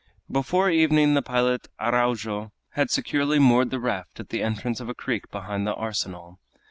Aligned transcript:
Before 0.31 0.71
evening 0.71 1.13
the 1.13 1.21
pilot 1.21 1.67
Araujo 1.79 2.51
had 2.71 2.89
securely 2.89 3.37
moored 3.37 3.69
the 3.69 3.79
raft 3.79 4.19
at 4.19 4.29
the 4.29 4.41
entrance 4.41 4.79
of 4.79 4.89
a 4.89 4.95
creek 4.95 5.29
behind 5.29 5.67
the 5.67 5.75
arsenal. 5.75 6.39